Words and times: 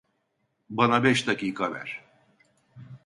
Bana 0.69 1.03
beş 1.03 1.27
dakika 1.27 1.73
ver. 1.73 2.01